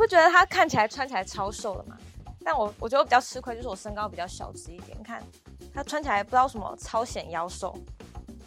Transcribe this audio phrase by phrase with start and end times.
[0.00, 1.94] 不觉得他看起来穿起来超瘦的吗？
[2.42, 4.96] 但我我觉得我比较吃亏，就是我身高比较小只一点。
[4.98, 5.22] 你看
[5.74, 7.76] 他穿起来不知道什么超显腰瘦。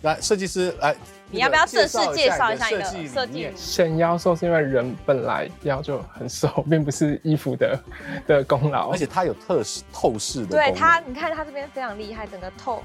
[0.02, 0.96] 来，设计师来，
[1.30, 3.52] 你要不要正式介绍一下你的设计？
[3.56, 7.80] 显腰瘦是因为人本来腰就很瘦，并不是衣服的
[8.26, 8.90] 的功劳。
[8.92, 9.62] 而且它有特
[9.94, 10.48] 透视的。
[10.48, 12.82] 对它，你看它这边非常厉害，整个透。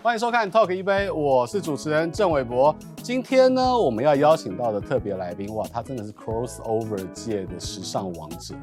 [0.00, 2.74] 欢迎收看 Talk 一杯，我是主持人郑伟博。
[3.08, 8.54] 今天呢，我们要邀请到的特别来宾，哇，他真的是 crossover 界的时尚王者。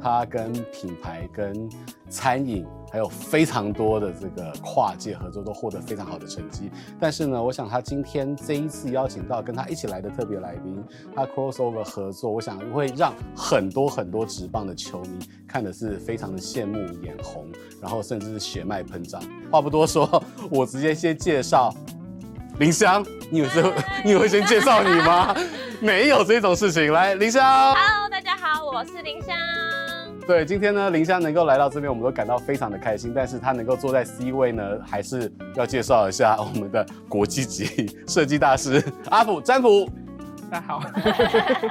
[0.00, 1.68] 他跟品牌、跟
[2.08, 6.70] 餐饮，还有非常多的这个跨界合作，都获得非常好的成绩。
[7.00, 10.80] 但是呢，我想他今天这一次邀请到跟他一起来的特别来宾，
[11.12, 17.48] 他 crossover 合作，我想会让很多很多职棒的球迷看的是非常的羡慕眼红，
[17.82, 19.20] 然后甚至是血脉喷张。
[19.50, 21.74] 话不多说，我直接先介绍。
[22.58, 23.62] 林香，你以为是，
[24.04, 25.32] 你以为先介绍你吗？
[25.80, 26.92] 没有这种事情。
[26.92, 27.42] 来，林香。
[27.44, 29.36] Hello，大家好，我是林香。
[30.26, 33.12] 对，今天呢，林香能够来到这边，我们都感到非常的开心。
[33.14, 39.88] 但是她能够坐在 C 位呢，还是要介绍一下我们的国际级设计大师阿普詹普。
[40.50, 40.82] 大家好。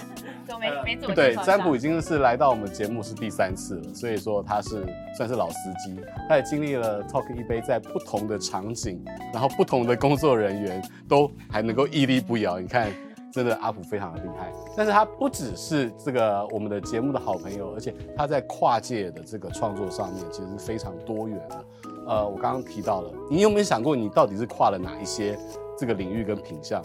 [0.59, 4.86] 没没怎么对，占卜已经是来到我们节目是第三次了，所以说他是
[5.17, 9.03] 算是老司机，他也经历了 Talk 一杯在不同的场景，
[9.34, 12.59] 然后不同的工作人员都还能够屹立不摇。
[12.59, 12.92] 你看，
[13.34, 14.52] 真的阿普非常的厉害。
[14.75, 21.66] 但是他不只是这个我们的节目的好朋友，而且他在跨界的这个创作上面其实是非常多元的。
[22.08, 25.38] 呃，我刚刚提到了，你有没有想过你到底是跨了哪一些
[25.78, 26.81] 这个领域跟品项？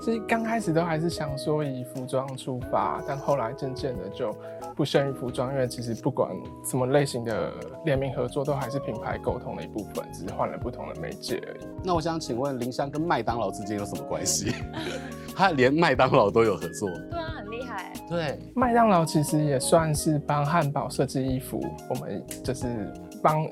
[0.00, 4.34] 其实刚开始都还是想说以服装出发，但后来渐渐的就
[4.74, 6.28] 不限于服装，因为其实不管
[6.64, 7.52] 什么类型的
[7.84, 11.66] 联名合作，都还是品牌沟通的一部分，只是换了不同的媒介而已。
[11.84, 14.52] 那我想请问林香跟麦当劳之间有什么关系？
[15.36, 16.88] 他连麦当劳都有合作？
[17.10, 17.92] 对啊，很厉害。
[18.08, 22.92] 对，麦当劳其实也算是帮汉堡设计衣服，我们就是
[23.22, 23.46] 帮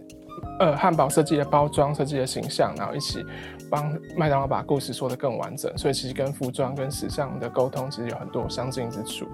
[0.58, 3.24] 呃汉堡设计的包装、设计的形象，然后一起。
[3.70, 9.26] 帮麦当劳把故事说得更完整，所以其实跟服装跟时尚的沟通其实有很多相近之处。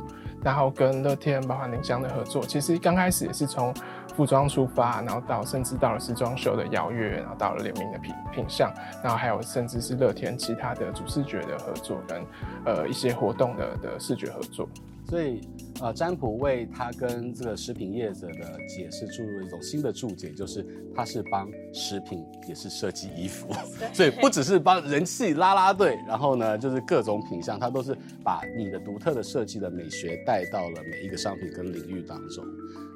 [0.45, 3.75] 然后跟乐天、包括林襄的合作，其实刚开始也是从
[4.15, 12.23] 服装出发，然后到甚至到了时装秀的邀约，然后到了联名的品品项，然后还有甚至是乐天其他的主视觉的合作跟
[12.65, 14.69] 呃一些活动的的视觉合作。
[15.09, 15.41] 所以，
[15.81, 23.47] 呃，占卜为他跟这个食品业者的解释注入了一种新的注解，就是他是帮食品也是设计衣服，
[23.93, 32.45] 所以不只是帮人气拉拉队，然后呢，就是各种品相，他都是把你的独特的设计的美学带到了每一个商品跟领域当中。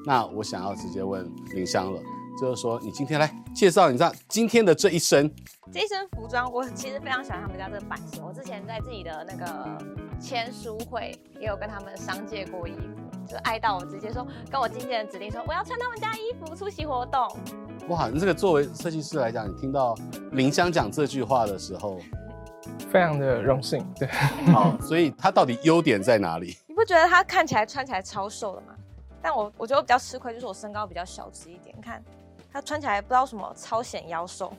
[0.04, 2.02] 那我想要直接问林香了，
[2.40, 5.32] 就是说你今天来介绍，你知道今天的这一身，
[5.72, 9.99] 这一身服装，我其实非常喜欢他们家这个版型，我之前在自己的那个。
[10.20, 17.26] 签书会也有跟他们商借过衣服，就爱到我直接说跟我经纪人指定说我要穿他们家衣服出席活动。
[17.88, 19.96] 哇，你这个作为设计师来讲，你听到
[20.32, 21.98] 林湘讲这句话的时候，
[22.90, 23.84] 非常的荣幸。
[23.98, 24.06] 对，
[24.52, 26.56] 好，所以他到底优点在哪里？
[26.68, 28.74] 你不觉得他看起来穿起来超瘦的吗？
[29.22, 31.74] 但我我觉得我比较吃亏，就是我身高比较小只一点。
[31.76, 32.02] 你看
[32.52, 34.52] 他穿起来不知道什么超显腰瘦。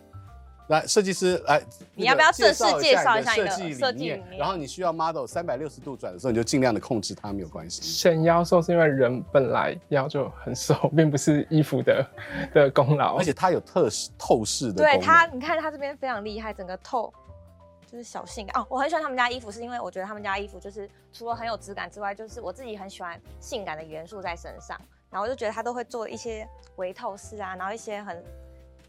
[0.72, 1.62] 来，设计师来，
[1.96, 4.38] 你要不要正式介绍一下你的设计理念？
[4.38, 7.82] 然后你需要 model 三百六十度转的时候，你就尽量的控制它，没有关系。
[7.82, 12.08] 显腰瘦是因为人本来腰就很瘦，并不是衣服的
[12.54, 13.18] 的功劳。
[13.18, 14.82] 而且它有特视透视的。
[14.82, 17.14] 对它，你看它这边非常厉害，整个透
[17.86, 18.66] 就是小性感哦。
[18.70, 24.80] 我很喜欢他们家衣服，是因为我觉得他们家衣服就是除了很有质感之外，就是我自己很喜欢性感的元素在身上。
[25.10, 28.24] 然后我就觉得它都会做一些微透视啊，然后一些很。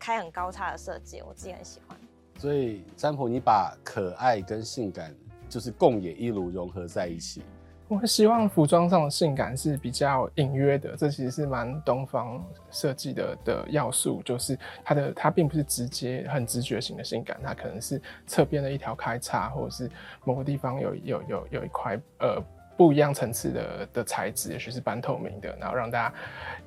[0.02, 1.96] 开很高叉的设计，我自己很喜欢。
[2.36, 5.14] 所以占卜，你把可爱跟性感
[5.48, 7.44] 就是共冶一炉融合在一起。
[7.86, 19.88] 我希望服装上的性感是比较隐约的，这其实是蛮东方设计的的要素，就是它的它并不是直接很直觉型的性感，它可能是侧边的一条开叉，或者是
[20.24, 22.42] 某个地方有有有有一块呃。
[22.76, 26.14] 不一样层次的的材质，也许是半透明的，然后让大家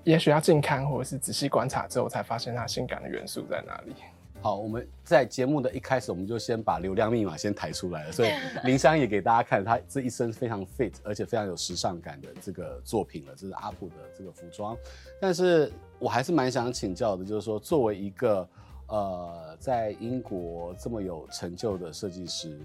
[0.03, 3.93] 也许要近看或者是仔细观察之后，才发现它性感的元素在哪里。
[4.41, 8.29] 好，我们在节目的一开始，我们就先把流量密码先抬出来了，所以
[8.63, 14.77] 林襄也给大家看她这一身非常 fit 而且非常有时尚感的这个作品了，这是阿普的这个服装。
[15.19, 18.47] 但是我还是蛮想请教的，就是说作为一个
[18.87, 22.59] 呃在英国这么有成就的设计师。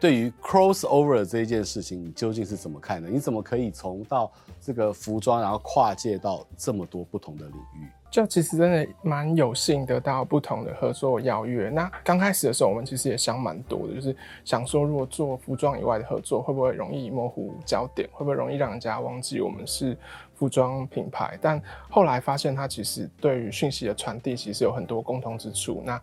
[0.00, 3.08] 对于 crossover 这一件事情，你究竟是怎么看的？
[3.08, 4.30] 你怎么可以从到
[4.60, 7.88] 这个服装，然后跨界到这么多不同的领域？
[8.10, 11.68] 就其实真的蛮有幸得到不同的合作邀约。
[11.68, 14.14] 那刚开始的时候，我们其实也想蛮多的，就是
[14.44, 18.08] 想说，如果做服装以外的合作，会不会容易模糊焦点？
[18.12, 19.98] 会不会容易让人家忘记我们是
[20.36, 21.36] 服装品牌？
[21.42, 21.60] 但
[21.90, 25.82] 后来发现，它其实对于讯息的传递，其实有很多共同之处。
[25.84, 26.00] 那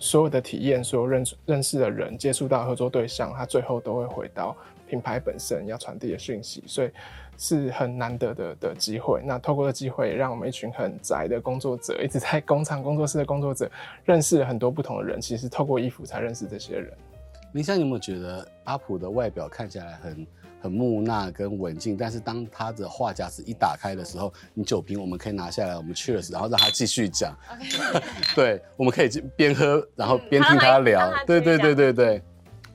[0.00, 4.56] 所有的体验，所有认认识的人，接触到合作对象，他最后都会回到
[4.88, 6.90] 品牌本身要传递的讯息，所以
[7.36, 9.22] 是很难得的的机会。
[9.24, 13.70] 那透过这机会，让我们一群很宅的工作者，一直在工厂工作室的工作者，
[14.04, 15.20] 认识了很多不同的人。
[15.20, 16.92] 其实透过衣服才认识这些人。
[17.52, 20.26] 林香，你有没有觉得阿普的外表看起来很？
[20.60, 27.34] 很木讷跟文静，但是当他的话匣子一打开的时候，你酒瓶我们可以拿下来，我们 cheers，然后让他继续讲。
[28.36, 31.10] 对，我们可以边喝然后边听他聊。
[31.10, 32.22] 嗯、对对对对对。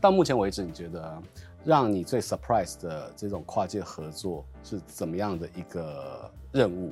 [0.01, 1.21] 到目前为止，你觉得
[1.63, 6.91] 让你最 surprise 的这种跨界合作是怎么样的一个任务？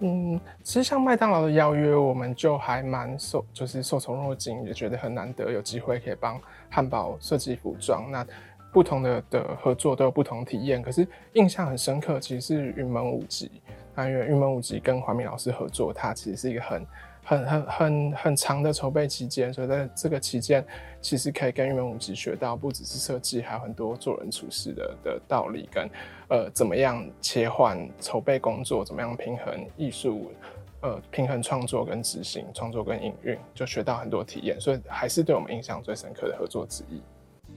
[0.00, 6.40] 嗯，其实像麦当劳的邀约，我们就还蛮受，就是受宠若惊，也觉得很难得有机会可以帮
[6.70, 8.08] 汉堡设计服装。
[8.08, 8.24] 那
[8.72, 13.50] 不同的的合作都有不同体验，可是印象很深刻，其实是云门舞集。
[13.94, 16.86] 那因为云门舞集跟怀民老师合作，它其实是一个很、
[17.24, 20.64] 很、很、很、很长的筹备期间，所以在这个期间，
[21.00, 25.90] 其实可以跟云门舞集学到不只是设计，还有很多做人处事的的道理，跟
[26.28, 30.30] 呃怎么样切换筹备工作，怎么样平衡艺术，
[30.82, 37.02] 呃平衡创作跟执行，创作跟营运，就学到很多体验，所以还是对我们印象最深刻的合作之一。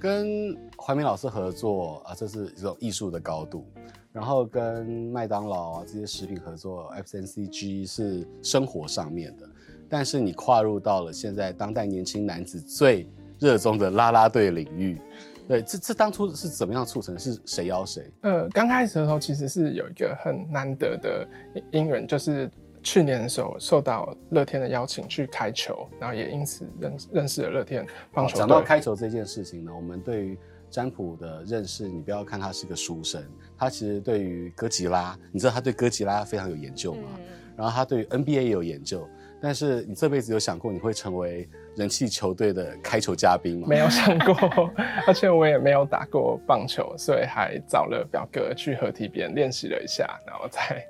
[0.02, 3.64] 跟怀民老师合作啊，这是一种艺术的高度。
[4.12, 9.48] 然后跟麦当劳啊这些食品合作，FNCG 是生活上面的。
[9.88, 13.08] 但是你跨入到了现在当代年轻男子最
[13.40, 15.00] 热衷的啦啦队领域，
[15.48, 17.18] 对，这这当初是怎么样促成？
[17.18, 18.12] 是谁邀谁？
[18.22, 21.28] 呃，刚开始的时候其实是有一个很难得的
[21.72, 22.50] 因缘，就是。
[22.84, 28.38] 去年的时候受到乐天的邀请去开球，然后也因此认认识了乐天棒球。
[28.38, 30.38] 讲到开球这件事情呢，我们对于
[30.70, 33.24] 占卜的认识，你不要看他是个书生，
[33.58, 37.10] 他其实对于哥吉拉，你知道他对哥吉拉非常有研究吗？
[37.18, 37.24] 嗯、
[37.58, 39.08] 然后他对于 NBA 也有研究。
[39.42, 43.68] 但是你这辈子有想过你会成为人气球队的开球嘉宾吗？
[43.68, 44.72] 没有想过，
[45.08, 50.88] 而且我也没有打过棒球，所以还找了表哥去合体边练习了一下，然后才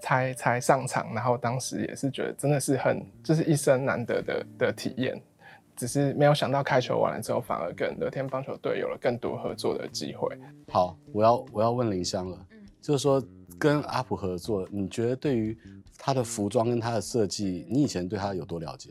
[0.00, 1.14] 才才上场。
[1.14, 5.20] 然后当时也是觉得真的是很，就是一生难得的的体验。
[5.76, 10.28] 只是没有想到开球完了之后，反而跟乐天棒球队有了更多合作的机会。
[10.70, 12.38] 好，我要我要问林香了，
[12.82, 13.22] 就是说
[13.60, 15.56] 跟阿普合作，你觉得对于？
[16.02, 18.88] 他的服装跟他的设计，你以前对他有多了解？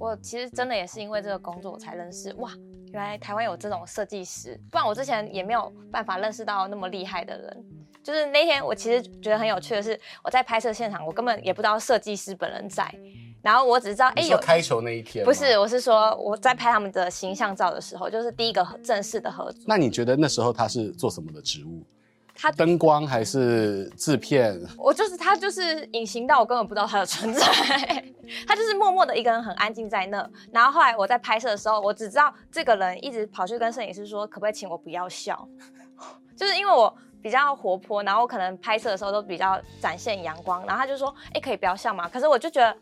[0.00, 2.50] 我其实真的也是因为这个工作我才认识，哇，
[2.92, 7.64] 原来台湾有这种设计师，不然我之前也没有办法认识到那么厉害的人。
[8.02, 12.92] 就是那天我其实觉得很有趣的是，我在拍摄现场，我根本也不知道设计师本人在，
[13.42, 19.62] 然后我只知道哎有开球那一天，不是，我是说我在拍他们的形象照的时候，就是第一个正式的合作。
[19.68, 21.84] 那你觉得那时候他是做什么的职务？
[22.40, 24.58] 他灯光还是制片？
[24.78, 27.44] 我就是他，就是隐形到我根本不知道他的存在。
[28.48, 30.26] 他就是默默的一个人，很安静在那。
[30.50, 35.46] 然后后来我在拍摄的时候，我只知道这个人一直跑去跟摄影师说，可不可以请我不要笑？
[36.34, 40.64] 就是因为我比较活泼，然后我可能拍摄的时候都比较展现阳光。
[40.64, 42.08] 然后他就说，哎、欸，可以不要笑嘛？
[42.08, 42.74] 可是我就觉得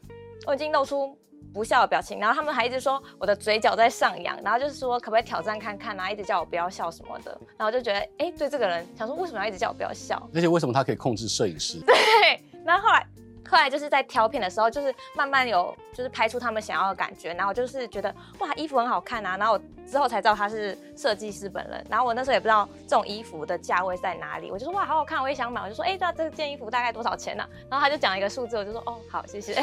[0.47, 1.19] 我已经露出。
[1.59, 10.23] 不笑的表情，然后他们还一直说我的嘴角在上扬，然后就是说可不可以挑战看看，然后一直叫我不要笑什么的，然后就觉得哎，对这个人想说为什么要一直叫我不要笑？
[10.33, 11.81] 而且为什么他可以控制摄影师？
[11.85, 13.05] 对，然后后来
[13.50, 19.61] 后来就是在挑片的时候，就是慢慢有就是拍出他们想要的感觉，然后就是觉得哇衣服很好看啊，然后我
[19.91, 27.45] 之后才知道他是设计师本人，然后我那时候也不知道这种衣服的价位在哪里，我就说哇好好看，我也想买，我就说哎，那这件衣服大概多少钱呢？
[27.69, 29.55] 然后他就讲一个数字，我就说哦好谢谢。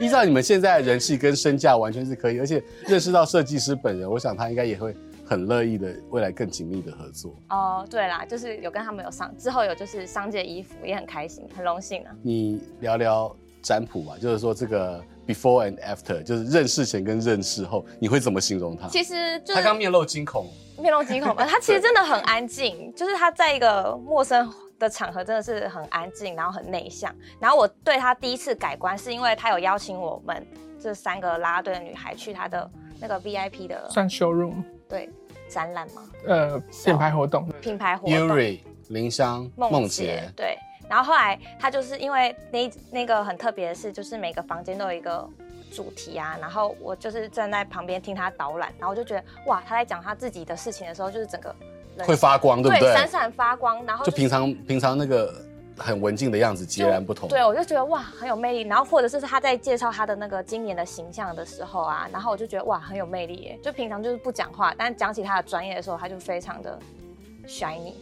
[0.00, 7.34] 依照你们现在的人气跟身价，完全是可以， 而且认识到设计师本人，我想他应该也会很乐意的未来更紧密的合作。
[7.50, 12.12] 哦，对啦，就是有跟他们有商之后有就是商界衣服，也很开心，很荣幸啊。
[12.22, 18.88] 你聊聊占卜吧，就是说这个 before and after，就是认识前跟认识后，你会怎么形容他？
[18.88, 20.46] 其实就是他刚面露惊恐，
[20.80, 24.48] 面露惊恐吧，他其实真的很安静， 就是他在一个陌生。
[24.78, 27.14] 的场合真的是很安静，然后很内向。
[27.40, 30.46] 然后我对他第一次改观，是因为他有邀请我们
[30.80, 32.70] 这三个啦啦队的女孩去他的
[33.00, 35.10] 那个 VIP 的算 showroom 对
[35.48, 36.02] 展览吗？
[36.26, 38.28] 呃，品牌活动，品牌活动。
[38.28, 40.56] Yuri 林香梦洁对。
[40.88, 45.28] 然后后来他就是因为那那个很特别的是，就是每个房间都有一个
[45.70, 51.54] 主题啊，然后我就是站在旁边听他导览，然后我就觉得哇，他在讲他自己的事情的时候，就是整个
[52.04, 52.80] 会发光，对不对？
[52.80, 55.34] 对，闪闪发光，然后、就是、就平常平常那个
[55.76, 57.28] 很文静的样子截然不同。
[57.28, 58.68] 对，我就觉得哇，很有魅力。
[58.68, 63.58] 然后或者是他在介绍他的那个今年的形象的时候啊，然后我就觉得哇，很有魅力耶。
[63.62, 66.78] 就平常就是不讲话，但讲起他的专业的时候，他就非常的
[67.46, 67.94] shiny。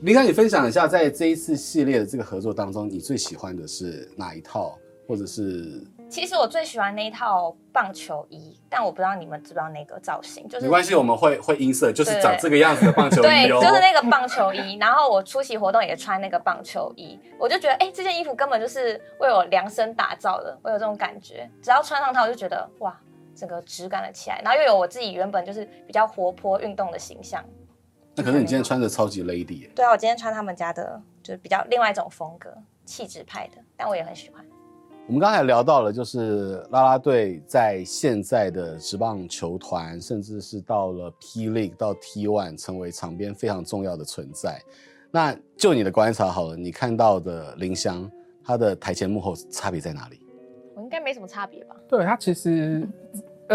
[0.00, 4.76] 林康，你分享一下，在这一次系列的这个合作当中，你最喜欢的是哪一套，
[5.06, 5.82] 或者是？
[6.14, 14.76] 其实我最喜欢那一套棒球衣，但我不知道你们知不知道那个造型，就是没关系，我们会会音色，就是长这个样子的棒球衣对，就是那个棒球衣。
[14.78, 21.50] 然后我出席活动也穿那个棒球衣，我就觉得，哎，这件衣服根本就是为我量身打造的，我有这种感觉。
[21.60, 22.96] 只要穿上它，我就觉得哇，
[23.34, 27.44] 整个质感了起来，然后又有我自己原本就是比较活泼运动的形象。
[28.14, 29.70] 那可是你今天穿的超级 lady 耶。
[29.74, 34.44] 对啊，我今天穿他们家的，就是比较另外一种风格，气质派的，但我也很喜欢。
[35.06, 44.58] 我们刚才聊到了，就是啦啦队在现在的职棒球团，甚至是到了 P League 到 T One，成为场边非常重要的存在。
[45.10, 48.10] 那就你的观察好了，你看到的林香，
[48.42, 50.18] 他的台前幕后差别在哪里？
[50.74, 51.76] 我应该没什么差别吧？
[51.86, 52.88] 对，他其实。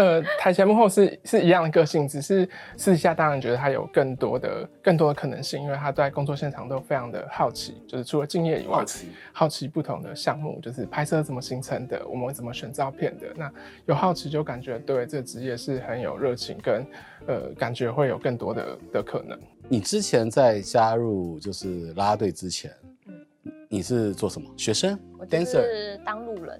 [0.00, 13.26] 呃，台前幕后是是一样的个性，只是私底下当然觉得他有更多的更多的可能性，因为他在工作现场都非常的好奇，就是除了敬业以外，好奇好奇不同的项目，就是拍摄怎么形成的，我们怎么选照片的。
[13.36, 13.52] 那
[13.84, 16.86] 有好奇就感觉对这个职业是很有热情，跟
[17.26, 19.38] 呃感觉会有更多的的可能。
[19.68, 22.72] 你之前在加入就是啦啦队之前，
[23.06, 24.48] 嗯，你是做什么？
[24.56, 24.98] 学生？
[25.18, 26.58] 我就是当路人。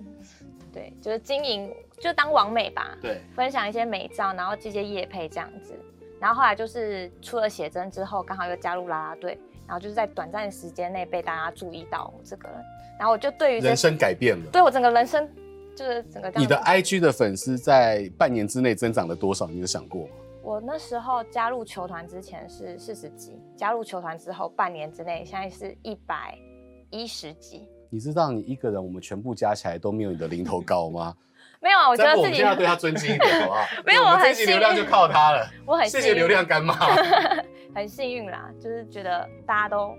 [0.72, 1.68] 对，就是经营，
[2.00, 2.96] 就当网美吧。
[3.00, 5.78] 对，分享一些美照，然后这些夜配这样子。
[6.18, 12.58] 然后后来就是出了写真之后，刚好又加入啦啦队，然后就是在短暂的时间内被大家注意到这个人。
[12.98, 15.26] 然后我就对于人生改变了，对我整个人生
[15.74, 16.30] 就是整个。
[16.36, 19.46] 你的 IG 的粉丝在半年之内增长了多少？
[19.46, 20.12] 你有想过吗？
[20.42, 26.36] 我那时候加入球团之前是四十几，加入球团之后半年之内，现在是一百
[26.90, 27.66] 一十几。
[27.88, 31.16] 你知道你一个人，我们全部加起来都没有你的零头高吗？
[31.60, 33.66] 没有啊，我觉得自己我们要对他尊敬一点，好不好？
[33.84, 35.46] 没有，我很 幸运，流量就靠他了。
[35.66, 36.74] 我很谢谢流量干妈，
[37.74, 39.94] 很幸运啦，就是觉得大家都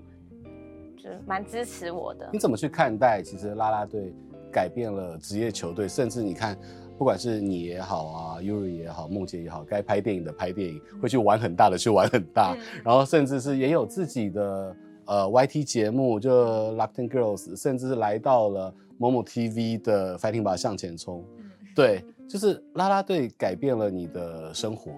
[0.98, 2.28] 就是蛮支持我的。
[2.34, 3.22] 你怎么去看待？
[3.22, 4.12] 其实拉拉队
[4.52, 6.58] 改变了职业球队，甚至你看，
[6.98, 14.76] 不管是你也好啊，Yuri 也好，梦姐也好，该拍电影的拍电影，会去玩很大的去玩很大，嗯、然后甚至是也有自己的。
[15.08, 21.41] 呃，YT 节目就 Locked In Girls，甚至是来到了某某 TV 的 Fighting 吧向前冲，嗯，
[21.76, 24.92] 对，就是啦啦队改变了你的生活，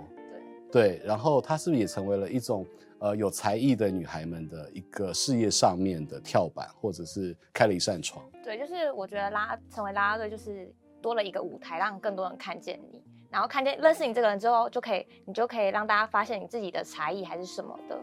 [0.71, 2.65] 对，对，然后它是不是也成为了一种
[2.99, 8.23] 呃有才艺的女孩们的一个事业上面的跳板，或者是开了一扇窗？
[8.43, 17.99] 对，就是我觉得拉成为啦啦队就是多了一个舞台，让更多人看见你，然后看见认识你这个人之后，就可以你就可以让大家发现你自己的才艺还是什么的。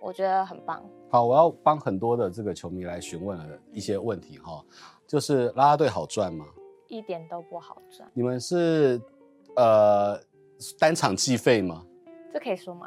[0.00, 0.82] 我觉得很棒。
[1.10, 3.38] 好，我要帮很多的这个球迷来询问
[3.72, 4.64] 一些问题哈，
[5.06, 6.44] 就是啦啦队好赚吗？
[6.92, 8.06] 一点都不好赚。
[8.12, 9.00] 你们是
[9.56, 10.20] 呃
[10.78, 11.82] 单场计费吗？
[12.34, 12.86] 这可以说吗？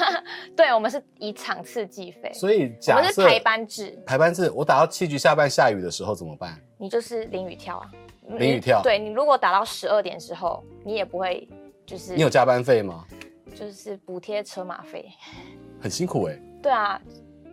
[0.54, 2.30] 对，我们是以场次计费。
[2.34, 4.02] 所以假设我们是排班制。
[4.04, 6.60] 排班制，我打到七局下半下雨的时候怎么办？
[6.76, 7.90] 你就是淋雨跳啊。
[8.38, 8.82] 淋雨跳。
[8.82, 11.48] 对，你如果打到十二点之后，你也不会
[11.86, 12.14] 就是。
[12.14, 13.06] 你有加班费吗？
[13.54, 15.06] 就是补贴车马费。
[15.80, 16.42] 很辛苦哎、欸。
[16.62, 17.00] 对啊，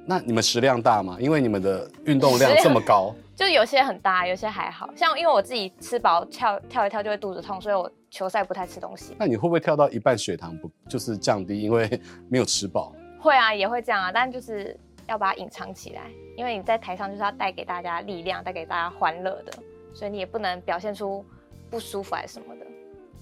[0.05, 1.17] 那你们食量大吗？
[1.17, 9.15] 因为你们的运动量这么高，就有些很大，有些还好像因为我自己吃饱跳跳一跳就会肚子痛，所以我球赛不太吃东西。
[9.17, 11.99] 那你会不会跳到一半血糖不就是降低，因为
[12.29, 12.93] 没有吃饱？
[13.19, 16.01] 会啊，也会这样啊，但就是要把它隐藏起来，
[16.37, 19.53] 因为你在台上就是要带给大家力量，带给大家欢乐的，
[19.93, 21.25] 所以你也不能表现出
[21.69, 22.65] 不舒服还是什么的。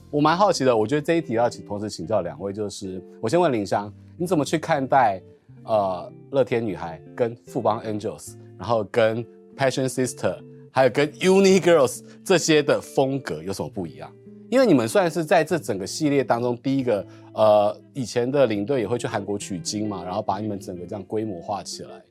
[0.10, 5.22] 我蛮好奇的，我觉得这一题要请同时请教两位，就是我先问林香，你怎么去看待？
[5.64, 9.24] 呃，乐天女孩跟富邦 Angels，然后跟
[9.58, 10.38] Passion Sister，
[10.72, 14.12] 还有跟 Uni Girls 这些的风格有什么不一样？
[14.50, 22.02] 因为你们算是在这整个系列当中第一个，呃，以前的领队也会去韩国取经嘛，然后把你们整个这样规模化起来。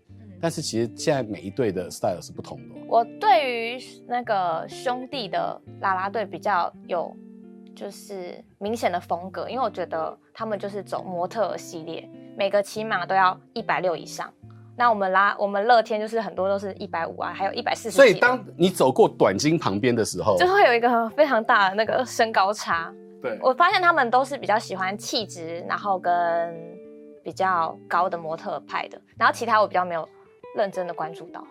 [0.40, 2.75] 但是其实现在每一队的 style 是不同的。
[2.88, 3.78] 我对于
[4.09, 7.14] 那个兄弟的啦啦队比较有
[7.75, 12.09] 就是明显的风格，因为我觉得他们就是走模特系列。
[12.38, 14.32] 每个起码都要一百六以上，
[14.80, 17.96] 那我们拉我们乐天就是很多都是一百五啊，还有一百四十。
[17.96, 22.90] 所以当你走过短金旁边的时候，就会有一个非常大的那个身高差。
[23.20, 26.10] 对，我发现他们都是比较喜欢气质，然后跟
[27.22, 30.08] 比较高的模特派的，然后其他我比较没有
[30.56, 31.44] 认真的关注到。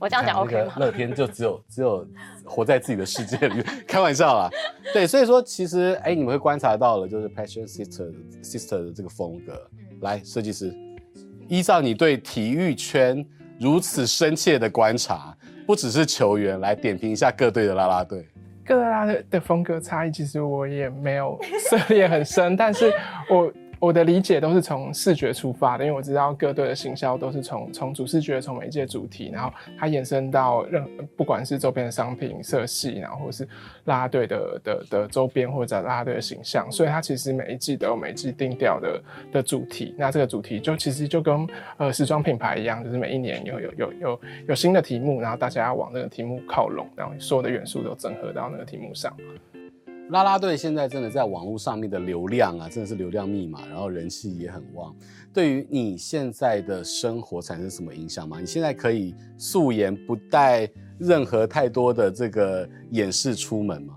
[0.00, 0.72] 我这样讲 OK 吗？
[0.78, 2.08] 乐天就只有只有
[2.42, 4.48] 活在自己的世界里面，开玩笑啦。
[4.94, 9.52] 对，所以说其实哎、欸，你们会观察到了，就是 Passion Sister Sister 的这个风格。
[10.00, 10.74] 来，设计师，
[11.48, 13.24] 依照你对体育圈
[13.58, 15.36] 如此深切的观察，
[15.66, 18.26] 不只是球员，来点评一下各队的啦啦队。
[18.64, 21.38] 各队啦啦队的风格差异，其实我也没有
[21.70, 22.92] 涉猎很深，但是
[23.30, 23.52] 我。
[23.78, 30.84] 我的理解都是从视觉出发的，因为我知道各队的行销都是从从主视觉、从媒介主题，然后它延伸到任
[31.16, 33.44] 不管是周边的商品、色系，然后或是
[33.84, 39.94] 啦啦队的的的周边或者啦啦队的形象，所以它其实每一季都有每一季定调的的主题。
[39.98, 49.14] 那这个主题就其实就跟呃时装品牌一样，就是每一年有有有有有新的题目，然后大家要往那个题目靠拢，然后所有的元素都整合到那个题目上。
[50.10, 54.94] 啦啦队现在真的在网络上面的流量啊，真的是流量密码，然后人气也很旺。
[55.32, 58.38] 对于你现在的生活产生什么影响吗？
[58.38, 63.96] 你现在可以素颜不带任何太多的这个掩饰出门吗？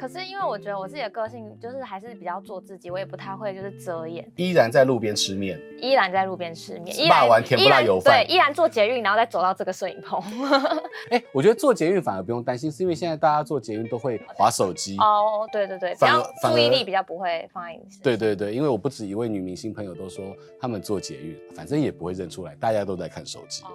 [0.00, 4.26] 可是因为我觉得我自己的个性就是还是比较做自己，我也不太会就是遮掩。
[4.34, 10.18] 依然在路边吃面，依然在路边吃面，依然完甜不辣油饭，对，依然做捷运，然后再走到这个摄影棚。
[11.12, 14.96] 哎、欸，我觉得做捷运反而不用担心，是因为现在大家做捷运都会划手机。
[14.96, 17.78] 哦，对对对，反而注意力比较不会放在。
[18.02, 23.64] 对对对，因为我不止一位女明星朋友都说，他们做捷运反正也不会认出来，大家都在看手机。
[23.64, 23.68] 哦，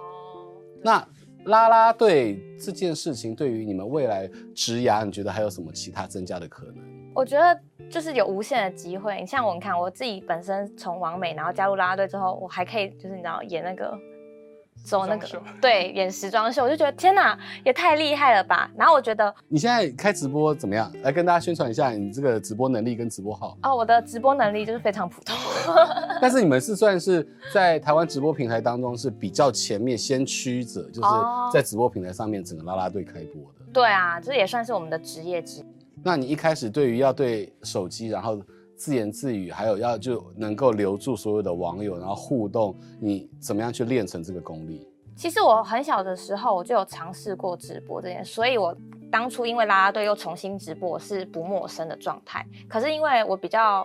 [0.82, 1.06] 那。
[1.46, 6.84] 拉拉队这件事情对于你们未来职涯，你觉得还有什么其他增加的可能？
[7.14, 9.20] 我觉得就是有无限的机会。
[9.20, 13.96] 你像我看，我自己本身从王美，然后加入拉拉队之后，我还可以就是你知道演那个。
[14.86, 15.26] 走那个
[15.60, 18.70] 对演时装秀，我就觉得天哪，也太厉害了吧！
[18.76, 20.92] 然后我觉得你现在开直播怎么样？
[21.02, 23.74] 来跟大家宣传一下你这个直播能力跟直播号哦。
[23.74, 25.34] 我的直播能力就是非常普通，
[26.22, 31.08] 但是你们是算是在台湾直播平台当中是比较前面先驱者，就是
[31.52, 33.64] 在直播平台上面整个啦啦队开播的。
[33.72, 35.64] 对啊，这也算是我们的职业之一。
[36.04, 38.40] 那你一开始对于要对手机，然后。
[38.76, 44.86] 自言自语，还有要就能够留住所有的网友，然后互动，你怎么样去练成这个功力？
[45.16, 48.76] 其实我很小的时候我就有尝试过直播这件事，所以我
[49.10, 52.46] 当初因为啦啦队又重新直播，是不陌生的状态。
[52.68, 53.82] 可是因为我比较，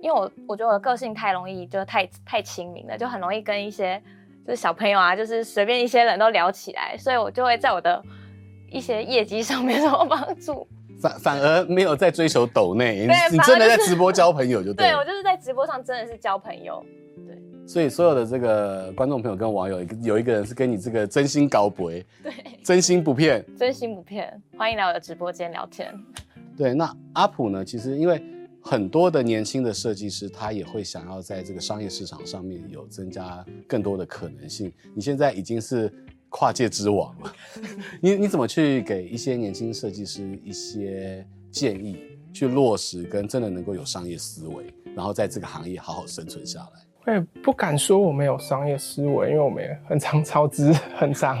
[0.00, 4.00] 因为我我觉得我的个性太容易，就太太亲民了，就很容易跟一些
[4.46, 8.00] 就是小朋友啊，就是随便一些人都聊起来，所以我就会在我的
[8.70, 10.64] 一些业绩上面 有帮助。
[11.00, 14.88] 反反而没有在追求抖内，你你真的在直播交朋友就对。
[14.88, 16.84] 对，我就是在直播上真的是交朋友，
[17.26, 17.42] 对。
[17.66, 21.90] 所以所有的这个观众朋友跟网友，有一个人是跟你这个真心搞博，
[22.22, 22.32] 对，
[22.62, 25.92] 真心不骗，真心不骗，欢迎来我的直播间聊天。
[26.56, 27.64] 对，那阿普呢？
[27.64, 28.22] 其实因为
[28.60, 34.72] 很多的年轻的设计师，他也会想要在这个商业市场上面有增加更多的可能性。
[34.94, 35.90] 你现在已经是。
[36.30, 37.32] 跨界之王了，
[38.00, 41.98] 你你怎么去给一些年轻设计师一些建议，
[42.32, 46.66] 去落实跟真的能够有商业思维，然后在这个行业好好生存下来？
[47.06, 51.36] 我也不敢说我们有商业思维，因为我们也很常超支，很 常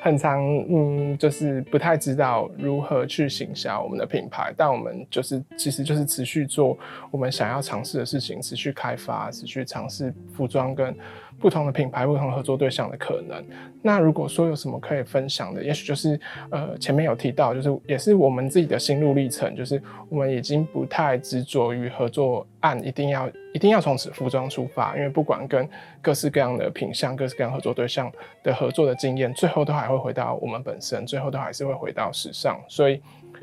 [0.00, 0.40] 很常，
[0.70, 4.54] 嗯，就是不太知道如何去行销我们的品牌。
[4.56, 6.78] 但我们就是其实就是持续做
[7.10, 10.96] 我们想要尝试的事情，持续开发，持续尝试服装跟。
[11.42, 13.44] 不同的品牌、不同合作对象的可能。
[13.82, 16.18] 那如果说有什么可以分享的，也许就是
[16.50, 25.68] 呃前面有提到，就是也是我们自己的心路历程，就是我们已经不太执着于合作案一定要一定要从此服装出发，因为不管跟
[26.00, 28.10] 各式各样的品相、各式各样合作对象
[28.44, 32.58] 的合作的经验，最后都还会回到我们本身，最后都还是会回到时尚。
[32.68, 33.02] 所以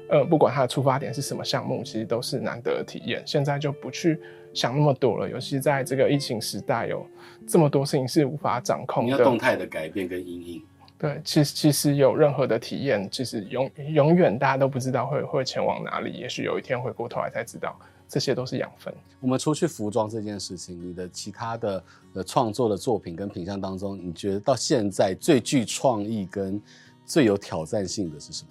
[0.10, 3.24] 呃不管它的出发点是什么项目，其实都是难得的体验。
[3.26, 4.20] 现在就不去
[4.54, 7.06] 想那么多了，尤其在这个疫情时代有。
[7.48, 10.64] 这么多事情是无法掌控的，你要动态的改变跟阴影。
[11.00, 16.12] 对，其实其实有任何的体验，其实永永远大家都不知道会会前往哪里。
[16.12, 17.76] 也许有一天回过头来才知道，
[18.08, 18.94] 这些都是养分。
[19.20, 26.62] 我们除去服装这件事情，你的其他的呃创作的作品跟品相当中，你觉得到现在最具创意跟
[27.04, 28.50] 最有挑战性的是什么？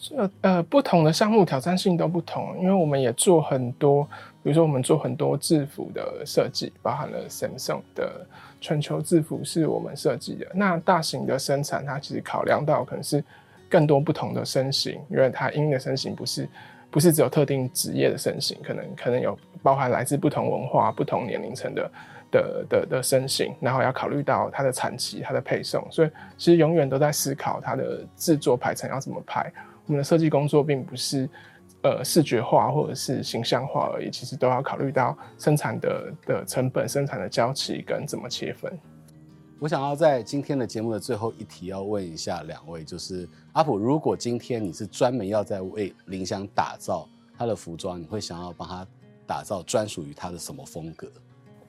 [0.00, 4.08] 这呃，不同的项目挑战性都不同，因为我们也做很多。
[4.42, 8.26] 比如说，我们做很多制服的设计，包含了 Samsung 的
[8.58, 10.46] 全球制服是我们设计的。
[10.54, 13.22] 那大型的生产，它其实考量到可能是
[13.68, 16.48] 更多不同的身形，因为它因的身形不是
[16.90, 21.90] 不是只有特定职业的身形，可能可能有包含来自不同文化、不同年龄层的
[22.30, 29.52] 的的的身形，然后要考虑到它的产期、它的配送，所以其实永远都在思考它的制作排程要怎么排。
[29.90, 31.28] 我们的设计工作并不是。
[31.82, 38.70] 呃，视觉化或者是形象化而已，其实都要考虑到生产的的成本、生产的交期跟怎么切分。
[39.58, 48.86] 我想要在今天的节目的最后一题要问一下两位，就是阿普，如果今天你是专门要在为林香打造他的服装，你会想要帮他
[49.26, 51.10] 打造专属于他的什么风格？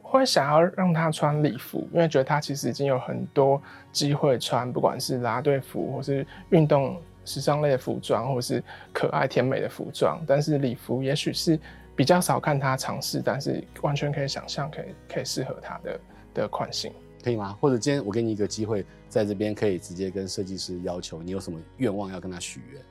[0.02, 3.62] 会想要让他穿礼服，因为觉得他其实已经有很多
[3.94, 10.24] 机会穿，不管是啦队服，或是运动时尚类的服装，或是可爱甜美的服装。
[10.28, 11.60] 但是礼服也许是
[11.96, 16.00] 比较少看他尝试，但是完全可以想象，可以可以适合他的
[16.34, 16.92] 的款型。
[17.24, 17.56] 可以吗？
[17.62, 22.82] 或者今天我给你一个机会，在这边可以直接跟设计师要求，你有什么愿望要跟他许愿？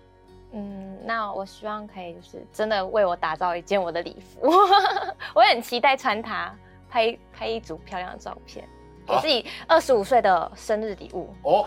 [0.52, 4.48] 嗯，那我希望可以就是真的为我打造一件我的礼服，
[5.34, 6.52] 我很期待穿它，
[6.88, 8.64] 拍拍一组漂亮的照片，
[9.04, 11.34] 给自己二十五岁的生日礼物。
[11.42, 11.66] 哦，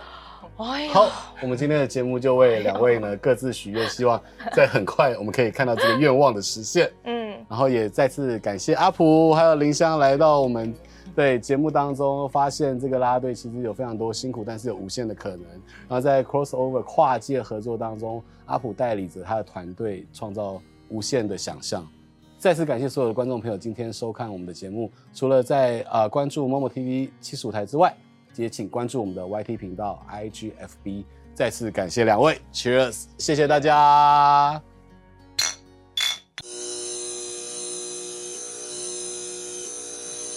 [0.57, 1.09] 哎，好，
[1.41, 4.21] 我们今天的节目就为两位呢各自许愿，希望
[4.55, 6.91] 在很快我们可以看到这个愿望的实现。
[7.05, 10.73] 嗯，然后也再次感谢阿普还有林香来到我们。
[11.15, 15.41] 对节目当中发现这个啦啦队其实有非常多辛苦，但是有无限的可能。
[15.87, 21.87] 然后在 crossover 跨界合作当中，阿普带领着他的团队创造无限的想象。
[22.39, 24.91] 再次感谢所有的观众朋友今天收看我们的节目。
[25.13, 27.95] 除了在呃关注 Momo TV 七十五台之外，
[28.35, 31.03] 也请关注我们的 YT 频道 IGFB。
[31.33, 34.72] 再次感谢两位，Cheers，谢谢大家。